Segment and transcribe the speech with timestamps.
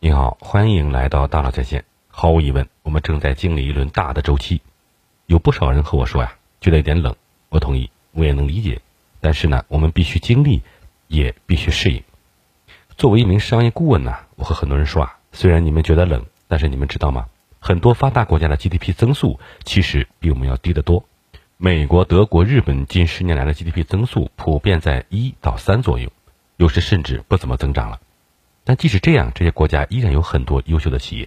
[0.00, 1.84] 你好，欢迎来到大佬在线。
[2.06, 4.62] 毫无疑问，我们正在经历一轮大的周期。
[5.26, 7.16] 有不少人和我说呀，觉得有点冷。
[7.48, 8.80] 我同意，我也能理解。
[9.20, 10.62] 但是呢，我们必须经历，
[11.08, 12.00] 也必须适应。
[12.96, 17.26] 作为一名商业顾问呢，我和很多人说啊，虽然你们觉得冷，但是你们知道吗？
[17.58, 21.04] 很多发达国家的 GDP 增速其实比我们要低得多。
[21.56, 26.08] 美国、德国、日本近十年来的 GDP 增速普遍在一到三左右，
[26.56, 27.98] 有时甚至不怎么增长了。
[28.68, 31.26] 但即使这样，这些国家依然有很多优秀的企业。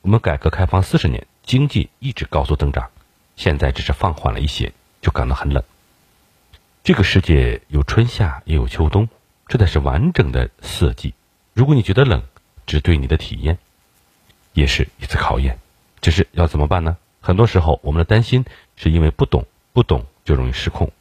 [0.00, 2.88] 我们改革开放四十年，经济一直高速增长，
[3.34, 4.72] 现在只是放缓了一些，
[5.02, 5.60] 就感到很冷。
[6.84, 9.08] 这个世界有春夏，也有秋冬，
[9.48, 11.14] 这才是完整的四季。
[11.52, 12.22] 如果你觉得冷，
[12.64, 13.58] 只对你的体验，
[14.52, 15.58] 也是一次考验。
[16.00, 16.96] 只是要怎么办呢？
[17.20, 18.44] 很多时候，我们的担心
[18.76, 20.92] 是因为不懂，不懂就容易失控。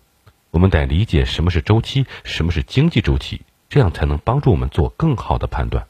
[0.49, 3.41] 我们得理解什么是周期，什么是经济周期。
[3.69, 5.85] 这样才能帮助我们做更好的判断，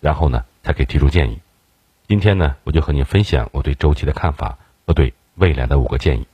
[0.00, 1.40] 然后呢，才可以提出建议。
[2.08, 6.26] 今天呢，我就和您分享我对周期的看法和对未来的五个建议。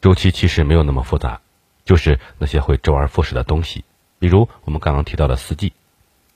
[0.00, 1.40] 周期其实没有那么复杂，
[1.84, 3.84] 就是那些会周而复始的东西，
[4.18, 5.72] 比如我们刚刚提到的四季，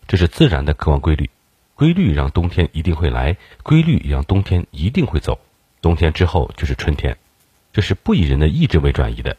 [0.06, 1.30] 这是自然的客观规律，
[1.74, 5.40] 规律让冬天一定会来，规律也让冬天一定会走，
[5.80, 7.16] 冬天之后就是春天，
[7.72, 9.36] 这是不以人的意志为转移的。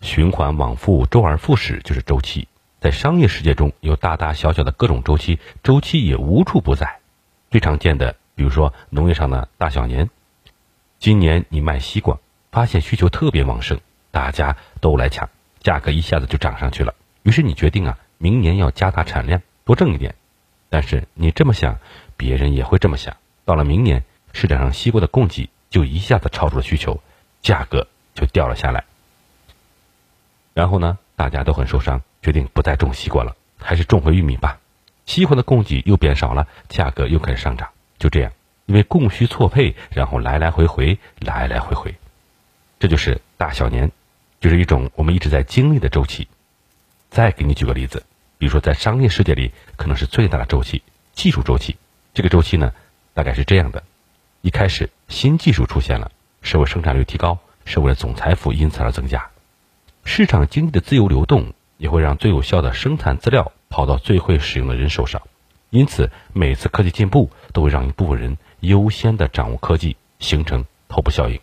[0.00, 2.48] 循环往复，周而复始就是周期。
[2.80, 7.00] 在商业世界中有大大小小的各种周期，周期也无处不在。
[7.50, 10.08] 最常见的，比如说农业上的大小年。
[10.98, 12.18] 今年你卖西瓜，
[12.52, 13.80] 发现需求特别旺盛，
[14.10, 15.28] 大家都来抢，
[15.60, 16.94] 价格一下子就涨上去了。
[17.22, 20.14] 于是你决定啊，明年要加大产量，多挣一点。
[20.68, 21.78] 但是你这么想，
[22.16, 23.16] 别人也会这么想。
[23.44, 27.00] 到了明年，市场上西瓜的供给就一下子超出了需求，
[27.42, 28.84] 价格就掉了下来。
[30.56, 34.58] 然后呢，大家都很受伤，决定不再种西瓜了，还是种回玉米吧。
[35.04, 37.68] 西瓜的供给又变少了，价格又开始上涨。
[37.98, 38.32] 就这样，
[38.64, 41.94] 因为供需错配，然后来来回回，来来回回，
[42.78, 43.92] 这就是大小年，
[44.40, 46.26] 就是一种我们一直在经历的周期。
[47.10, 48.06] 再给你举个例子，
[48.38, 51.76] 比如说在商业世界里，可能是最大的周期——技术周期。
[52.14, 52.72] 这个周期呢，
[53.12, 53.82] 大概是这样的：
[54.40, 59.28] 一开始，新技术出现了，社会生产率提高，社会的总财富因此而增加。
[60.08, 65.20] 市场经济的自由流动也会让最有效的生产资料跑到最会使用的人手上，
[65.68, 71.40] 因此每次科技进步都会让一部分人优先的掌握科技，形成头部效应。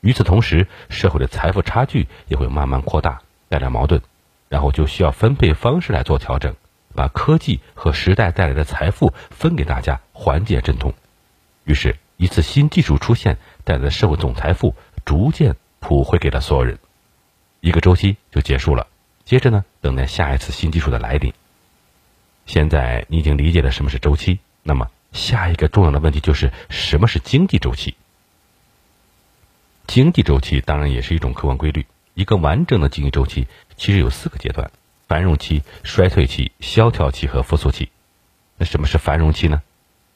[0.00, 4.02] 与此同时，社会的财富差距也会慢慢扩大，带来矛盾，
[4.48, 6.56] 然后就需要分配方式来做调整，
[6.96, 10.92] 把科技和时代带来的财富分给大家，缓解阵痛。
[11.64, 14.74] 于是，一次新技术出现带来的社会总财富
[15.04, 16.78] 逐渐普惠给了所有人。
[17.62, 18.88] 一个周期就结束了，
[19.24, 21.32] 接着呢，等待下一次新技术的来临。
[22.44, 27.94] 现在你已经理解了什么是周期，那么下一个重要的问题就是什么是经济周期？
[29.86, 31.86] 经济周期当然也是一种客观规律。
[32.14, 33.46] 一个完整的经济周期
[33.76, 34.72] 其实有四个阶段：
[35.06, 37.90] 繁荣期、衰退期、萧条期和复苏期。
[38.56, 39.62] 那什么是繁荣期呢？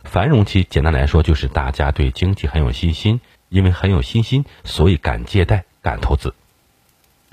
[0.02, 6.34] 繁荣期简单来说就是大家对经济很有信心，因为很有信心，所以敢借贷、敢投资。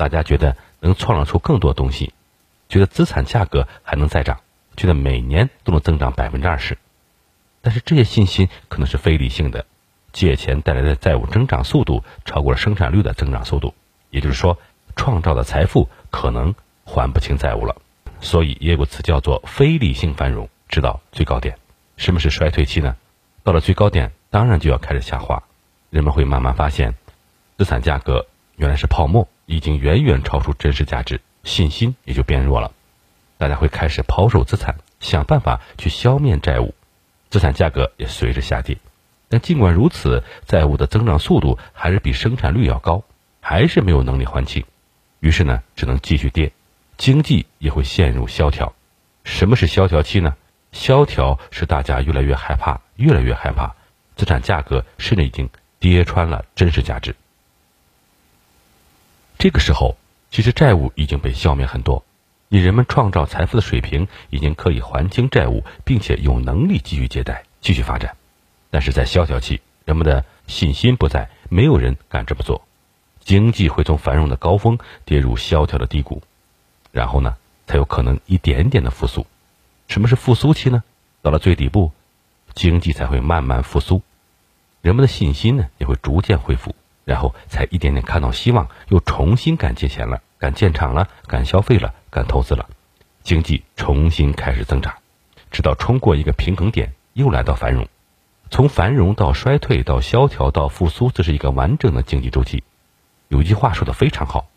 [0.03, 2.14] 大家觉得能创造出更多东西，
[2.68, 4.41] 觉得资产价格还能再涨，
[4.75, 6.78] 觉得每年都能增长百分之二十，
[7.62, 9.66] 但是这些信心可能是非理性的，
[10.12, 13.74] 借钱带来的债务增长速度超过了生产率的增长速度，
[14.09, 14.59] 也就是说，
[14.97, 16.53] 创造的财富可能
[16.84, 17.78] 还不清债务了，
[18.19, 21.58] 所以也有个词叫做非理性繁荣，直到最高点。
[21.96, 22.97] 什么是衰退期呢？
[23.44, 25.44] 到了最高点，当然就要开始下滑，
[25.90, 26.96] 人们会慢慢发现，
[27.58, 28.25] 资产价格
[28.58, 29.28] 原来是泡沫。
[29.46, 32.72] 已经远远超出真实价值，信心也就变弱了。
[33.38, 36.74] 大家会开始抛售资产，想办法去消灭债务，
[37.30, 38.78] 资产价格也随之下跌。
[39.28, 43.04] 但尽管如此，债务的增长速度还是比生产率要高，
[43.42, 44.64] 还是没有能力还清。
[45.20, 46.52] 于是呢，只能继续跌，
[46.98, 48.74] 经济也会陷入萧条。
[49.24, 50.36] 什么是萧条期呢？
[50.72, 53.75] 萧条是大家越来越害怕，越来越害怕，
[54.16, 55.50] 资产价格甚至已经
[55.80, 57.16] 跌穿了真实价值。
[59.44, 59.98] 这个时候，
[60.31, 62.06] 其实债务已经被消灭很多，
[62.48, 68.16] 以人们创造财富的水平已经可以还清债务，并且有能力继续借贷、继续发展。
[68.69, 72.66] 但是在萧条期，人们的信心不在，没有人敢这么做，
[73.19, 76.24] 经济会从繁荣的高峰跌入萧条的低谷，
[76.94, 77.36] 然后呢，
[77.68, 79.28] 才有可能一点点的复苏。
[79.90, 80.86] 什么是复苏期呢？
[81.22, 81.92] 到了最底部，
[82.54, 84.04] 经济才会慢慢复苏，
[84.81, 86.74] 人们的信心呢也会逐渐恢复。
[87.06, 92.70] 然后才一点点看到希望，又重新敢借钱了，敢建厂了，敢消费了，敢投资了，
[93.22, 94.94] 经济重新开始增长。
[95.52, 97.88] 直到冲过一个平衡点，又来到繁荣。
[98.50, 102.64] 从繁荣到衰退到萧条到复苏，这是一个完整的经济周期。
[103.28, 104.48] 有一句话说的非常好，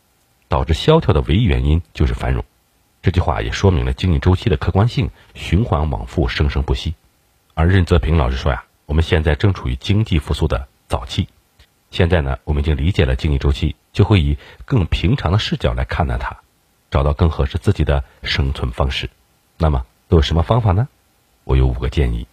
[0.49, 2.45] 导致萧条的唯一原因就是繁荣。
[3.03, 6.95] 这句话也说明了经济周期的客观性，循环往复，生生不息。
[7.55, 11.29] 而任泽平老师说呀，我们现在正处于经济复苏的早期。
[11.91, 16.39] 现在呢，我们已经理解了经济周期，就会以更平常的视角来看待它，
[16.91, 19.09] 找到更合适自己的生存方式。
[19.57, 20.89] 那么都有什么方法呢？
[21.45, 22.27] 我有五个建议。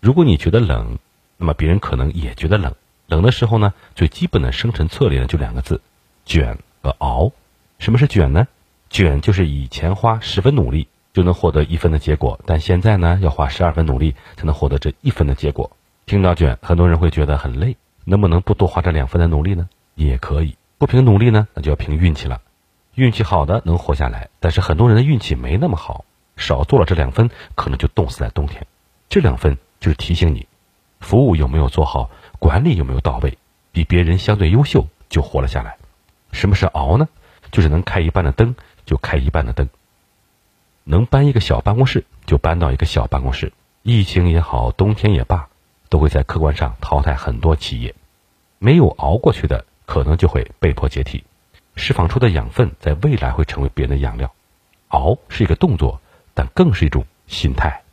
[0.00, 0.98] 如果你觉得冷，
[1.38, 2.74] 那么别人可能也觉得冷。
[3.06, 5.80] 冷的时候呢，最基本的生存策略呢就两个字：
[6.26, 7.32] 卷和熬。
[7.78, 8.48] 什么是卷呢？
[8.90, 15.76] 卷就是以前花十分努力就能获得一分的结果，但现在呢要花十二分努力才能获得这一分的结果。
[16.06, 19.68] 听到卷，很多人会觉得很累，能不能不多花这两分的努力呢？
[19.94, 22.40] 也可以，不凭努力呢，那就要凭运气了。
[22.94, 26.04] 运气好的能活下来，但是很多人的运气没那么好，
[26.36, 28.66] 少做了这两分，可能就冻死在冬天。
[29.08, 30.46] 这两分就是提醒你，
[31.00, 32.10] 服务有没有做好。
[32.38, 33.38] 管理有没有到位，
[33.72, 35.76] 比别人相对优秀就活了下来。
[36.32, 37.08] 什么是熬呢？
[37.50, 39.68] 就是能开一半的灯就开一半的灯，
[40.82, 43.52] 能搬一个小办公室就搬到一个小办公室。
[43.82, 45.48] 疫情也好，冬天也罢，
[45.94, 47.94] 都会在客观上淘汰很多企业。
[48.58, 51.22] 没有熬过去的，可能就会被迫解体。
[51.76, 54.34] 释放出的养分在未来会成为别人的养料。
[54.88, 56.00] 熬是一个动作，
[56.34, 57.84] 但更是一种心态。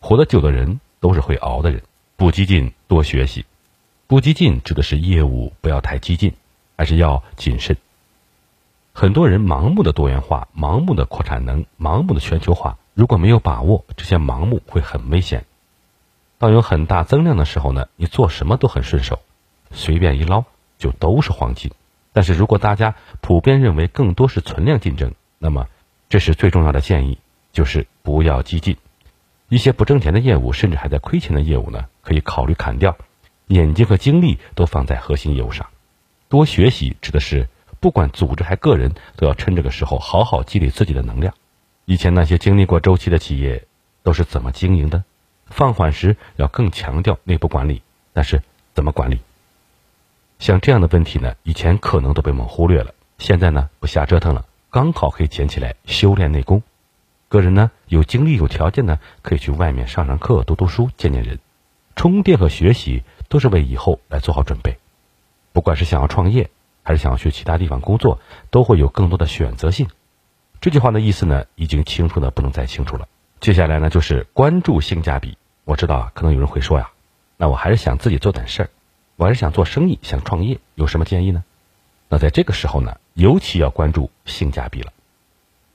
[0.00, 1.84] 活得久的人都是会熬的人，
[2.16, 3.44] 不激进，多学习。
[4.08, 6.34] 不激进指的是业务不要太激进，
[6.76, 7.76] 还是要谨慎。
[8.92, 15.44] 很多人盲目的多元化、盲目的扩产能、盲目的全球化，如果没有把握，这些盲目会很危险。
[16.44, 19.20] 当有很大增量的时候呢，你做什么都很顺手，
[19.70, 20.44] 随便一捞
[20.76, 21.72] 就都是黄金。
[22.12, 25.68] 但是如果大家普遍认为更多是存量竞争，那么
[26.10, 27.16] 这是最重要的建议，
[27.50, 28.76] 就是不要激进。
[29.48, 32.94] 一些不挣钱的业务，甚至还在亏钱的业务呢，可以考虑砍掉。
[33.46, 35.68] 眼睛和精力都放在核心业务上，
[36.28, 37.48] 多学习指的是
[37.80, 41.32] 不管组织还个人都要趁这个时候好好积累自己的能量。
[41.86, 43.64] 以前那些经历过周期的企业
[44.02, 45.04] 都是怎么经营的？
[45.46, 47.82] 放缓时要更强调内部管理，
[48.12, 48.42] 但是
[48.74, 49.20] 怎么管理？
[50.38, 56.62] 像这样的问题呢，以前可能都被我们忽略了，现在呢不瞎折腾了，刚好可以捡起来修炼内功。
[57.28, 61.38] 个人呢有精力有条件呢，可以去外面上上课、读读书、见见人，
[61.96, 63.02] 充电和学习。
[63.26, 64.78] 都是为以后来做好准备，
[65.52, 66.50] 不管是想要创业，
[66.84, 68.20] 还是想要去其他地方工作，
[68.50, 69.88] 都会有更多的选择性。
[70.60, 73.08] 这句话的意思呢，已经清楚的不能再清楚了。
[73.40, 75.36] 接下来呢，就是关注性价比。
[75.64, 76.90] 我知道啊，可能有人会说呀，
[77.36, 78.70] 那我还是想自己做点事儿，
[79.16, 81.44] 我还是想做生意，想创业，有什么建议呢？
[82.08, 84.92] 那在这个时候呢，尤其要关注性价比了。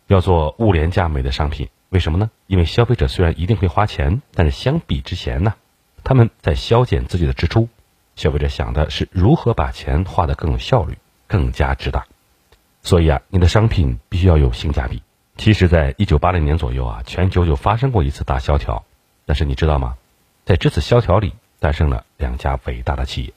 [0.08, 2.32] 要做物廉价美的商品，为什么呢？
[2.48, 5.54] 因为消费者虽然一定会花钱，但是相比之前呢？
[6.04, 7.68] 他们在削减自己的支出，
[8.16, 10.98] 消费者想的是如何把钱花得更有效率、
[11.28, 12.06] 更加值当。
[12.82, 15.04] 所以啊，你的商品必须要有性价比。
[15.40, 18.84] 其实，在一九八零年左右啊，全球就发生过一次大萧条。
[19.26, 19.96] 但是你知道吗？
[20.44, 23.34] 在这次萧条里，诞生了两家伟大的企业，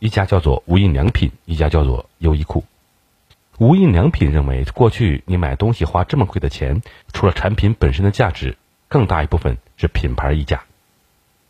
[0.00, 2.64] 一家叫做无印良品，一家叫做优衣库。
[3.58, 6.82] 无印良品认为，过去你买东西花这么贵的钱，
[7.12, 8.56] 除了产品本身的价值，
[8.88, 10.64] 更大一部分是品牌溢价。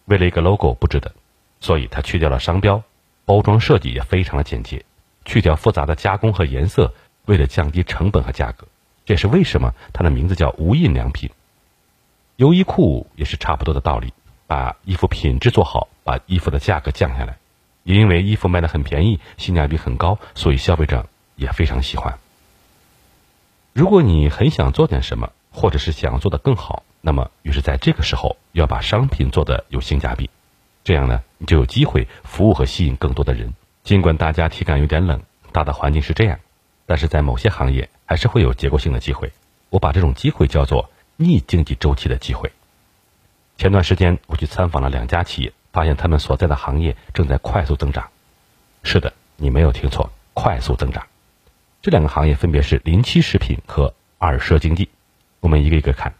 [0.04, 1.14] 为了一个 logo 不值得，
[1.58, 2.82] 所以他去掉了商标，
[3.24, 4.84] 包装设计也非常的简洁，
[5.24, 6.92] 去掉复杂的加工和颜色，
[7.24, 8.66] 为了降低成本和价格，
[9.06, 11.30] 这是为什么它的名字叫无印良品。
[12.36, 14.12] 优衣库也是差不多的道理，
[14.46, 17.38] 把衣服品质做好，把衣服的价格降下来，
[17.84, 22.18] 因为衣服卖的很便宜，性价比很高，所以消费者也非常喜欢。
[23.72, 26.82] 如果你很想做点什么，或者是想做的更好。
[27.00, 30.28] 那么，于是在这个时候要把商品做的有性价比，
[30.82, 33.54] 这样呢，你就有机会服务和吸引更多的人。
[33.84, 35.22] 尽管大家体感有点冷，
[35.52, 36.40] 大的环境是这样，
[36.86, 39.32] 但是在某些行业还是会有结构性的机会。
[39.68, 42.50] 我把这种机会叫做逆经济周期的机会。
[43.58, 48.08] 前段时间我去参访了两家企业，发现他们所在的行业正在快速增长。
[48.82, 51.06] 是的，你没有听错，快速增长。
[51.82, 54.88] 这两个行业分别是临期食品和二奢经济。
[55.40, 56.14] 我们一个一个看。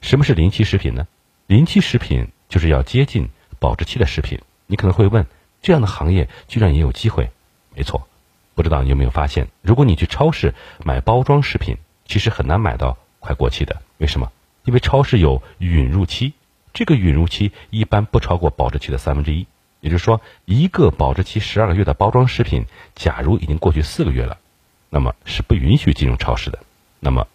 [0.00, 1.06] 什么是临期食品呢？
[1.46, 4.40] 临期食品就是要接近保质期的食品。
[4.66, 5.26] 你可能会问，
[5.60, 7.30] 这样的行业居然也有机会？
[7.74, 8.08] 没错，
[8.54, 10.54] 不知道你有没有发现，如果你去超市
[10.84, 13.82] 买包装食品，其实很难买到快过期的。
[13.98, 14.30] 为什么？
[14.64, 16.34] 因为超市有允入期，
[16.72, 19.46] 这个允入期一般不超过保质期的三分之一。
[19.80, 24.38] 也就是说，一个保质期十二个月的包装食品，假如已经过去四个月了，
[24.90, 26.58] 那么是不允许进入超市的。
[27.00, 27.26] 那么。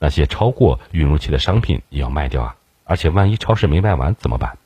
[0.00, 2.56] 那些超过允入期的商品也要卖掉啊。
[2.82, 4.58] 而且万一超市没卖完怎么办？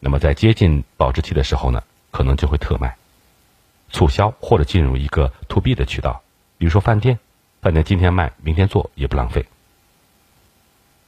[0.00, 2.96] 那么在接近保质期的时候呢，可能就会特卖、
[3.92, 6.22] 促销或者进入一个 to B 的渠道，
[6.58, 7.20] 比如说饭店，
[7.60, 9.46] 饭店今天卖，明天做也不浪费。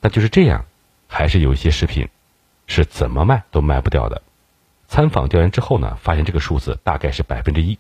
[0.01, 0.67] 那就是这样，
[1.09, 2.09] 还是有一些食品
[2.67, 4.23] 是怎么卖都卖不掉的。
[4.87, 7.79] 参访调研之后呢，发现这个数字大概是百分之一，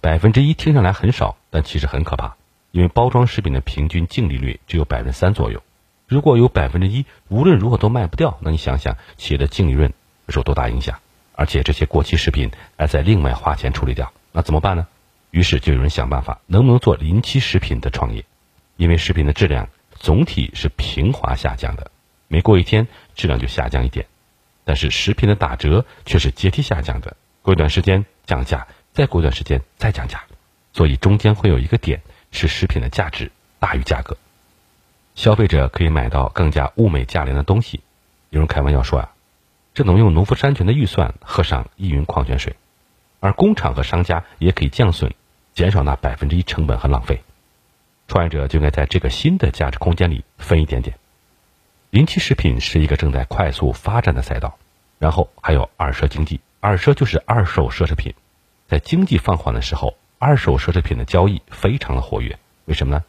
[0.00, 2.34] 百分之一听上来很少，但其实很可怕，
[2.72, 5.62] 因为包装食品的平均净利率只有百分之三左右。
[6.08, 9.92] 如果有百分之一无论如何都卖不掉，那你想想企业的净利润
[10.30, 10.98] 受多大影响？
[11.34, 14.86] 而且这些过期食品还在另外花钱处理掉，那怎么办呢？
[15.30, 18.22] 于是就有人想办法，能不能做临期食品的创业？
[18.76, 21.90] 因为食品的质量总体是平滑下降的，
[22.28, 24.04] 每过一天质量就下降一点，
[24.62, 30.22] 但是食品的打折却是阶梯下降的，过一段时间降价，再过一段时间再降价，
[30.74, 34.18] 所以中间会有一个点是食品的价值大于价格。
[35.14, 37.80] 消费者可以买到更加物美价廉的东西。
[38.28, 39.14] 有人开玩笑说啊，
[39.72, 42.54] 这能用农夫山泉的预算喝上依云矿泉水，
[43.26, 45.12] 而工厂和商家也可以降损，
[45.52, 47.24] 减少那百分之一成本和浪费。
[48.06, 50.96] 创业者就应该在这个新的价值空间里分一点点。
[51.90, 54.56] 临期食品是一个正在快速发展的赛道，
[55.00, 58.14] 然后还有二奢经济，二奢就是二手奢侈品。
[58.68, 62.38] 在经济放缓的时候，二手奢侈品的交易非常的活跃。
[62.66, 63.02] 为什么呢？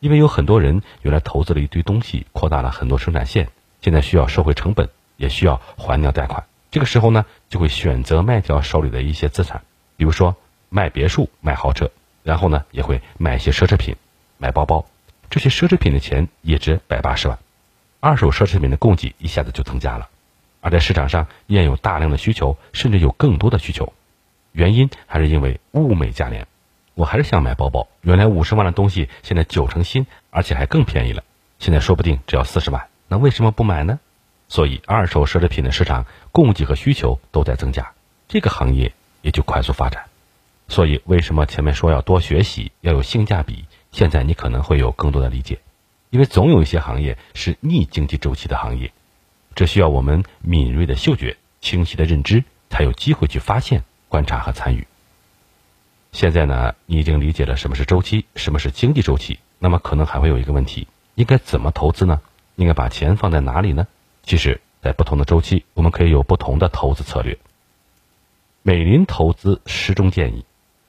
[0.00, 3.50] 因为有很多人原来投资了一堆东西，扩大了很多生产线，
[3.80, 6.44] 现在需要收回成本，也需要还掉贷款。
[6.70, 9.62] 这个时候呢，就会选择卖掉手里的一些资产，
[9.96, 10.36] 比如说
[10.68, 11.90] 卖别墅、卖豪车，
[12.22, 13.96] 然后呢，也会买一些奢侈品，
[14.38, 14.86] 买包包。
[15.28, 17.38] 这些奢侈品的钱也值百八十万，
[18.00, 20.08] 二手奢侈品的供给一下子就增加了，
[20.60, 23.92] 而在市场上依然有大量的需求，甚至有更多的需求。
[24.52, 26.46] 原因还是因为物美价廉。
[26.94, 27.88] 我还是想买包包。
[28.02, 31.22] 原来五十万的东西，现在九成新，而且还更便宜了。
[31.58, 33.98] 现在说不定只要四十万，那为什么不买呢？
[34.50, 37.92] 所以，二手奢侈品的市场供给和需求都在增加，
[38.26, 38.92] 这个行业
[39.22, 40.06] 也就快速发展。
[40.66, 43.64] 所以，为什么前面说要多学习，要有性价比？
[43.92, 45.60] 现在你可能会有更多的理解，
[46.10, 48.90] 因为总有一些行业是逆经济周期的行业，
[49.54, 54.88] 这需要我们敏锐的嗅觉、清晰的认知，才有机会去发现、观察和参与。
[56.10, 59.38] 现在呢，你已经理解了什么是周期，什么是经济周期。
[59.60, 62.20] 那么可能还会有一个问题：应该怎么投资呢？
[62.56, 63.86] 应该把钱放在哪里呢？
[64.22, 67.38] 其实，在不同的周期，我们可以有不同的投资策略。
[68.62, 70.44] 美林投资始终建议，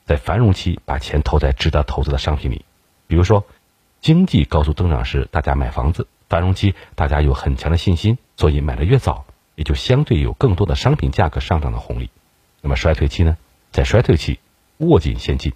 [0.06, 2.66] 在繁荣期把钱投在值得投资的商品里。
[3.08, 3.46] 比如说，
[4.02, 12.10] 经济高速增长时，大家买房子；繁荣期，大家有很强的信心，所以买的越早，也就相对有更多的商品价格上涨的红利。
[12.62, 13.38] 那么衰退期呢？
[13.72, 14.40] 在衰退期。
[14.78, 15.54] 握紧现金。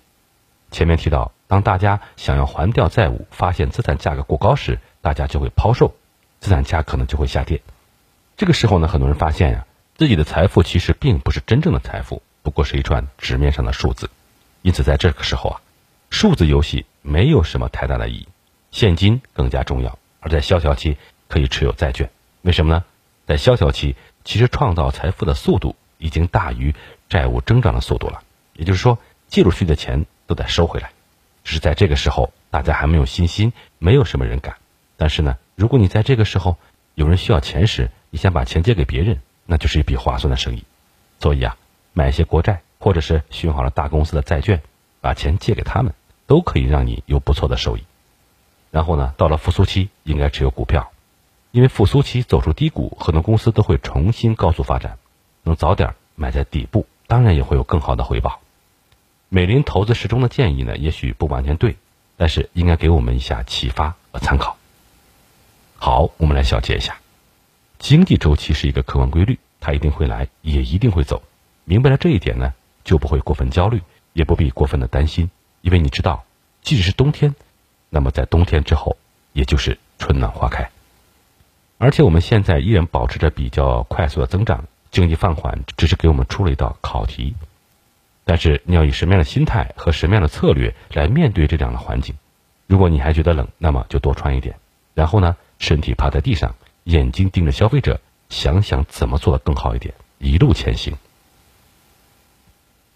[0.70, 5.96] 前面提到，当大家想要还掉债务，发现资产价格过高时，大家就会抛售，
[6.40, 7.62] 资产价可能就会下跌。
[8.38, 9.66] 这个时候呢，很多人发现呀，
[9.98, 14.10] 自己的财富其实并不是真正的财富，不过是一串纸面上的数字。
[14.62, 15.62] 因此，在这个时候啊，
[16.10, 18.28] 数字游戏没有什么太大的意义，
[18.72, 19.98] 现金更加重要。
[20.20, 22.10] 而在萧条期，可以持有债券。
[22.42, 22.84] 为什么呢？
[23.26, 26.76] 在萧条期，其实创造财富的速度已经大于
[27.10, 28.22] 债务增长的速度了。
[28.54, 28.98] 也就是说。
[29.28, 30.92] 借出去的钱都得收回来，
[31.44, 34.56] 只是在这个时候，大家还没有信心，没有什么人敢。
[34.98, 36.58] 但是呢，如果你在这个时候
[36.94, 40.64] 有人需要钱时，你想把钱借给别人，那就是一笔划算的生意。
[41.20, 41.58] 所以啊，
[41.94, 44.62] 买一些国债，或者是选好了大公司的债券，
[45.02, 45.94] 把钱借给他们，
[46.28, 47.84] 都可以让你有不错的收益。
[48.72, 50.92] 然后呢，到了复苏期，应该持有股票，
[51.52, 54.98] 因为复苏期走出低谷，很多公司都会重新高速发展，
[55.44, 58.42] 能早点买在底部，当然也会有更好的回报。
[59.30, 61.78] 美林投资时钟的建议呢，也许不完全对，
[62.18, 64.58] 但是应该给我们一下启发和参考。
[65.86, 66.98] 好，我们来小结一下：
[67.78, 71.22] 经济周期是一个客观规律，它一定会来，也一定会走。
[71.64, 75.30] 明白了这一点呢，就不会过分焦虑，也不必过分的担心，
[75.62, 76.26] 因为你知道，
[76.64, 77.36] 即使是冬天，
[77.92, 78.98] 那么在冬天之后，
[79.32, 80.72] 也就是春暖花开。
[81.78, 87.36] 而且我们现在依然保持着比较快速的增长，经济放缓只是给我们出了一道考题。
[88.24, 92.16] 但是你要以什么样的心态和什么样的策略来面对这样的环境？
[92.66, 94.56] 如果你还觉得冷，那么就多穿一点。
[94.96, 100.96] 然后呢，身体趴在地上，眼睛盯着消费者，想想怎么做的更好一点，一路前行。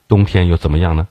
[0.07, 1.07] 冬天又怎么样呢？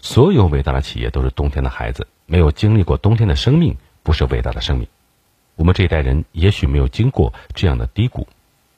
[0.00, 4.86] 所有伟大的企业都是冬天的孩子，没有经历过冬天的生命不是伟大的生命。
[5.56, 8.28] 我们这一代人也许没有经过这样的低谷，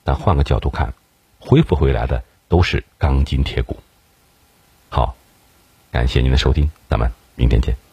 [0.03, 0.95] 但换个角度看，
[1.39, 3.79] 恢复回来的都是钢筋铁骨。
[4.89, 5.15] 好，
[5.93, 7.89] 感谢您的收听，咱们明天见。